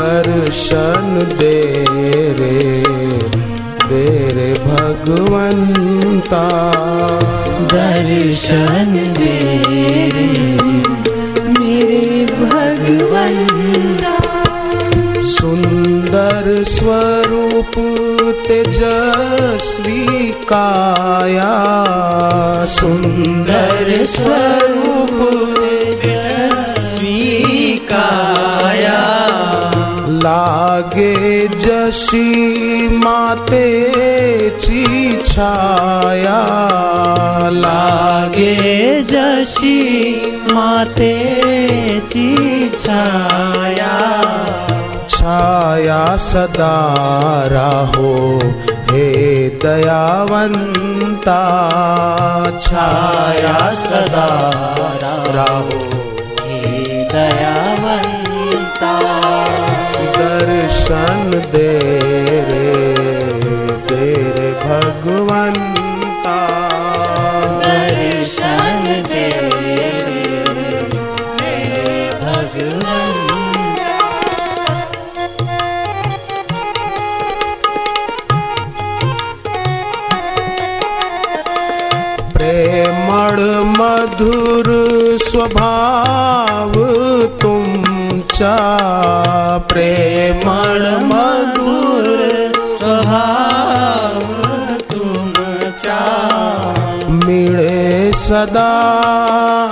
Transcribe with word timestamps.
दर्शन 0.00 1.28
दे 1.38 1.84
रे 2.38 2.82
दे 3.88 4.28
रे 4.28 4.52
भगवंता। 4.52 6.44
दर्शन 7.58 9.14
दे 9.18 9.56
रे 10.14 10.45
तेजस्वी 18.76 20.28
काया, 20.28 21.52
सुंदर 22.66 24.06
स्वरूप 24.06 25.34
तेजस्वी 26.02 27.32
काया। 27.92 29.30
लागे 30.08 31.48
जशी 31.48 32.88
माते 32.88 33.90
ची 34.50 35.16
छाया। 35.26 36.40
लागे 37.50 39.02
जशी 39.02 40.00
माते 40.52 41.14
ची 42.00 42.68
छाया। 42.84 43.96
छाया 45.26 46.02
सदा 46.16 46.74
राहो 47.52 48.10
हे 48.90 49.06
दयावंता। 49.62 51.38
छाया 52.66 53.56
सदा 53.80 54.28
राहो 55.36 55.80
हे 56.42 56.60
दयावंता। 57.14 58.92
दर्शन 60.18 61.34
दे 61.56 62.25
प्रेमण 82.46 83.38
मधुर 83.78 84.68
स्वभाव 85.20 86.72
तुमचा 87.42 88.56
प्रेमण 89.68 90.82
मधुर 91.04 92.06
स्वभाव 92.78 94.20
तुमचा 94.92 95.98
मिळे 97.08 98.12
सदा 98.12 98.70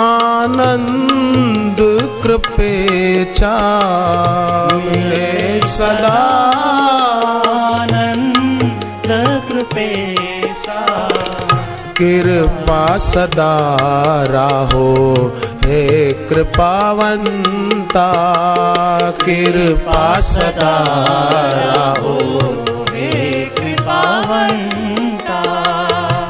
आनंद 0.00 1.82
कृपेचा। 2.22 3.54
मिळे 4.84 5.60
सदा 5.62 6.81
कृपा 12.02 12.98
सदा 12.98 14.22
राहो। 14.22 15.32
हे 15.64 16.12
कृपावंता 16.12 18.12
कृपा 19.10 20.20
सदा 20.20 20.84
राहो। 21.52 22.64
हे 22.90 23.44
कृपावंता। 23.44 25.42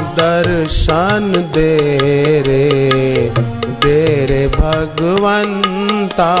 दर्शन 0.00 1.50
दे 1.54 2.44
रे 2.46 3.32
दे 3.66 4.26
रे 4.26 4.48
भगवंता। 4.48 6.36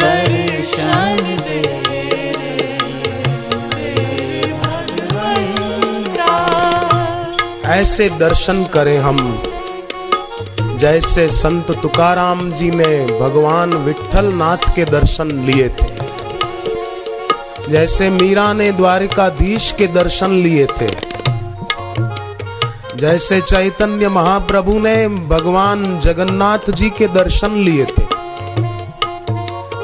दर्शन 0.00 1.36
ऐसे 7.74 8.08
दर्शन 8.08 8.64
करें 8.64 8.98
हम। 8.98 9.42
जैसे 10.78 11.28
संत 11.28 11.70
तुकाराम 11.70 12.52
जी 12.52 12.70
ने 12.70 13.18
भगवान 13.20 13.74
विठल 13.74 14.26
नाथ 14.26 14.74
के 14.76 14.84
दर्शन 14.84 15.28
लिए 15.28 15.68
थे। 15.68 15.88
जैसे 17.70 18.10
मीरा 18.10 18.52
ने 18.52 18.72
द्वारिकाधीश 18.72 19.72
के 19.72 19.86
दर्शन 19.86 20.30
लिए 20.30 20.66
थे। 20.66 20.88
जैसे 22.96 23.40
चैतन्य 23.40 24.08
महाप्रभु 24.08 24.78
ने 24.78 25.08
भगवान 25.08 26.00
जगन्नाथ 26.00 26.70
जी 26.70 26.90
के 26.90 27.06
दर्शन 27.06 27.50
लिए 27.50 27.84
थे। 27.84 28.06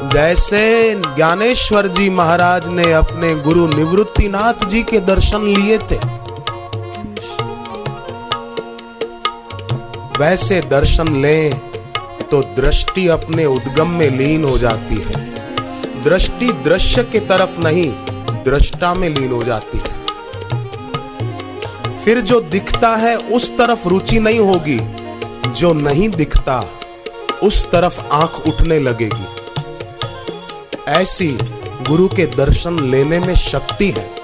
जैसे 0.09 0.95
ज्ञानेश्वर 0.95 1.87
जी 1.87 2.09
महाराज 2.09 2.67
ने 2.67 2.91
अपने 2.91 3.35
गुरु 3.35 3.67
निवृत्तिनाथ 3.67 4.65
जी 4.65 4.83
के 4.83 4.99
दर्शन 4.99 5.41
लिए 5.41 5.77
थे। 5.77 6.20
वैसे 10.21 10.61
दर्शन 10.61 11.21
लें 11.21 11.59
तो 12.31 12.41
दृष्टि 12.41 13.07
अपने 13.07 13.45
उद्गम 13.45 13.87
में 13.87 14.09
लीन 14.09 14.43
हो 14.43 14.57
जाती 14.57 14.95
है। 14.95 15.31
दृष्टि 16.03 16.51
दृश्य 16.51 17.03
के 17.03 17.19
तरफ़ 17.19 17.59
नहीं, 17.59 17.91
दृष्टा 18.43 18.93
में 18.93 19.09
लीन 19.09 19.31
हो 19.31 19.43
जाती 19.43 19.77
है। 19.77 20.01
फिर 22.05 22.21
जो 22.21 22.41
दिखता 22.41 22.95
है, 22.95 23.17
उस 23.17 23.57
तरफ़ 23.57 23.87
रुचि 23.87 24.19
नहीं 24.19 24.39
होगी। 24.39 24.79
जो 25.51 25.73
नहीं 25.73 26.09
दिखता, 26.09 26.69
उस 27.43 27.71
तरफ़ 27.71 28.01
आँख 28.11 28.47
उठने 28.47 28.79
लगेगी। 28.79 29.25
ऐसी 30.87 31.37
गुरु 31.87 32.07
के 32.07 32.25
दर्शन 32.25 32.79
लेने 32.79 33.19
में 33.19 33.35
शक्ति 33.35 33.91
है। 33.97 34.20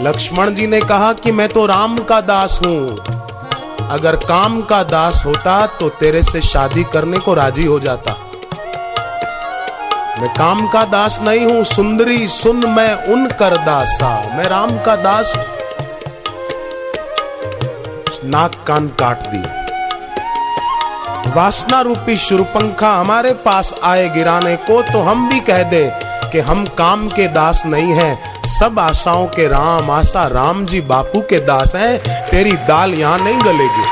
लक्ष्मण 0.00 0.54
जी 0.54 0.66
ने 0.66 0.80
कहा 0.80 1.12
कि 1.12 1.32
मैं 1.32 1.48
तो 1.48 1.66
राम 1.66 1.98
का 1.98 2.20
दास 2.20 2.60
हूँ। 2.66 2.98
अगर 3.90 4.16
काम 4.16 4.60
का 4.62 4.82
दास 4.84 5.22
होता 5.26 5.54
तो 5.78 5.88
तेरे 6.00 6.22
से 6.22 6.40
शादी 6.40 6.84
करने 6.92 7.18
को 7.18 7.34
राज़ी 7.34 7.64
हो 7.64 7.78
जाता। 7.80 8.12
मैं 10.20 10.28
काम 10.34 10.66
का 10.68 10.84
दास 10.86 11.20
नहीं 11.22 11.46
हूँ, 11.46 11.64
सुंदरी 11.64 12.28
सुन 12.28 12.68
मैं 12.68 12.94
उन 13.12 13.26
कर 13.38 13.56
दासा। 13.56 14.10
मैं 14.36 14.44
राम 14.46 14.70
का 14.84 14.96
दास 14.98 15.32
नाक 18.24 18.64
कान 18.66 18.88
काट 19.00 19.26
दिए 19.26 19.58
वासना 21.34 21.80
रूपी 21.80 22.16
शुरपंखा 22.18 22.92
हमारे 22.94 23.32
पास 23.44 23.74
आए 23.82 24.08
गिराने 24.08 24.56
को 24.60 24.82
तो 24.82 25.00
हम 25.02 25.28
भी 25.28 25.40
कह 25.42 25.62
दे 25.70 25.90
कि 26.32 26.38
हम 26.40 26.64
काम 26.78 27.08
के 27.08 27.26
दास 27.30 27.62
नहीं 27.66 27.92
हैं। 27.94 28.29
सब 28.48 28.78
आशाओं 28.78 29.26
के 29.26 29.48
राम 29.48 29.90
आशा 29.90 30.22
राम 30.22 30.66
जी 30.66 30.80
बापू 30.80 31.20
के 31.20 31.38
दास 31.38 31.76
हैं 31.76 31.98
तेरी 32.30 32.52
दाल 32.52 32.94
यहाँ 32.94 33.18
नहीं 33.18 33.40
गलेगी। 33.40 33.84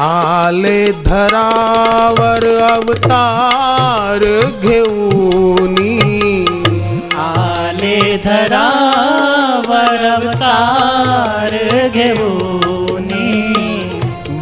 आले 0.00 0.92
धरावर 0.92 2.70
अवतार 2.70 4.18
घेऊनी। 4.62 6.00
आले 7.16 8.18
धरावर 8.18 10.06
अवतार 10.06 11.50
घेऊनी। 11.88 13.52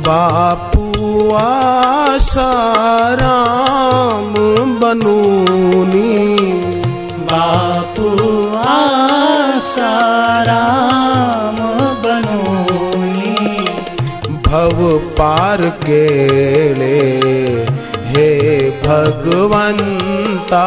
बापू 0.06 1.34
आसाराम 1.34 3.69
आसाराम 9.70 11.58
बनूनी 12.04 13.64
भव 14.46 14.78
पार 15.18 15.60
केले 15.84 17.02
हे 18.10 18.30
भगवंता। 18.70 20.64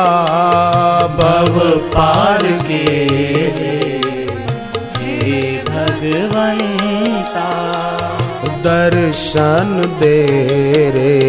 भव 1.20 1.60
पार 1.96 2.44
गेले 2.44 3.76
हे 5.00 5.42
भगवंता। 5.70 7.48
दर्शन 8.68 9.74
दे 10.00 10.18
रे 10.96 11.20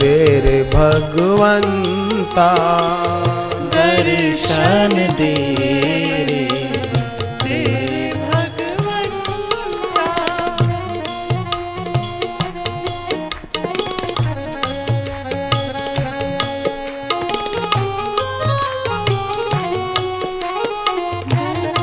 दे 0.00 0.16
रे 0.44 0.62
भगवंता। 0.74 2.48
दर्शन 3.74 5.14
दे 5.18 5.34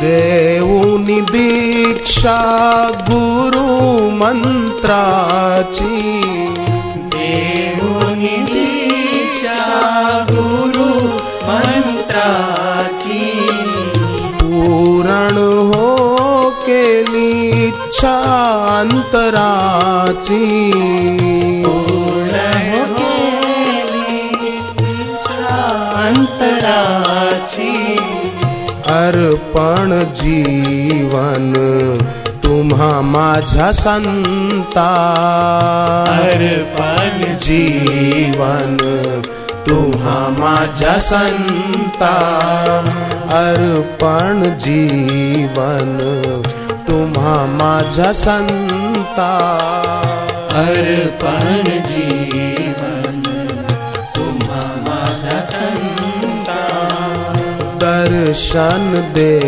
देऊनी 0.08 1.22
दीक्षा 1.22 2.40
गुरु 3.10 3.66
मंत्राची। 4.16 6.22
देऊनी 6.98 8.28
दीक्षा 8.28 9.62
गुरु 10.32 10.90
मंत्राची। 11.50 13.26
पूरण 14.36 15.36
हो 15.72 16.50
केली 16.50 17.68
इच्छा 17.68 18.18
अंतराची 18.80 20.44
अर्पण 28.98 29.92
जीवन 30.20 31.54
तुम्हा 32.44 32.90
माझ्या 33.02 33.72
संता 33.74 34.88
अर्पण 36.14 37.24
जीवन 37.46 38.78
तुम्हा 39.68 40.18
माझ्या 40.40 40.98
संता 41.10 42.14
अर्पण 43.38 44.44
जीवन 44.66 45.98
तुम्हा 46.88 47.36
माझ्या 47.60 48.12
संता 48.24 49.32
अर्पण 50.62 51.64
जीवन 51.90 52.47
दर्शन 57.80 59.12
दे 59.16 59.40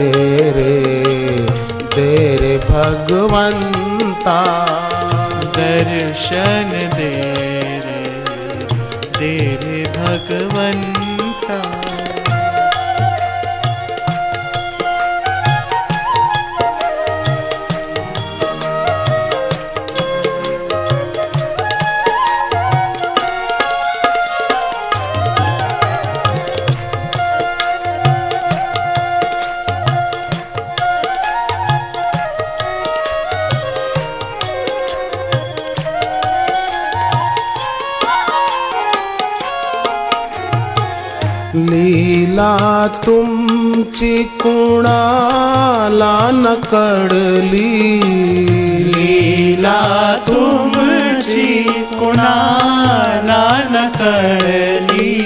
रे 0.57 0.75
दे 1.95 2.35
रे 2.35 2.57
भगवंता। 2.57 4.37
दर्शन 5.57 6.71
दे 6.97 7.11
रे 7.85 7.99
दे 9.19 9.33
रे 9.63 9.83
भगवंता। 9.97 10.99
लीला 41.67 42.56
तुमची 43.06 44.23
कुणाला 44.41 46.17
न 46.33 46.53
कळली 46.71 48.00
लीला 48.94 49.79
तुमची 50.27 51.51
कुणाला 52.00 53.44
न 53.71 53.88
कळली 53.97 55.17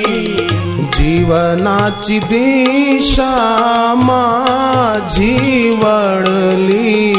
जीवनाची 0.97 2.19
दिशा 2.29 3.31
माझी 4.03 5.69
वळली 5.83 7.13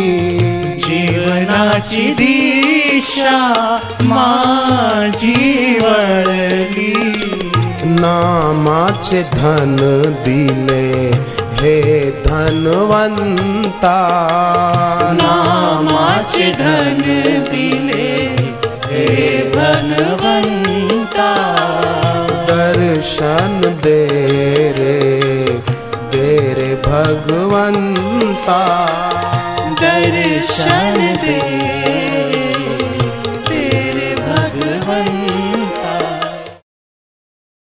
जीवनाची 0.87 2.06
दिशा 2.20 3.38
माझी 4.08 5.78
वळली 5.82 6.44
नामाचे 8.01 9.22
धन 9.22 9.77
दिले 10.24 11.10
हे 11.60 12.10
धनवंता। 12.27 13.96
नामाचे 15.13 16.51
धन 16.51 17.03
दिले 17.51 18.36
हे 18.86 19.06
धनवंता। 19.55 21.31
दर्शन 22.51 23.60
दे 23.84 24.06
रे 24.79 25.10
दे 26.13 26.36
रे 26.36 26.74
भगवंता। 26.74 28.60
दर्शन 29.82 31.15
दे 31.22 31.73